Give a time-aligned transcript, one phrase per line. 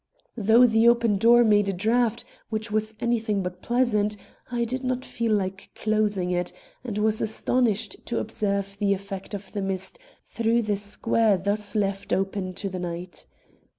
[0.35, 4.17] Though the open door made a draft which was anything but pleasant,
[4.49, 6.51] I did not feel like closing it,
[6.83, 12.11] and was astonished to observe the effect of the mist through the square thus left
[12.13, 13.27] open to the night.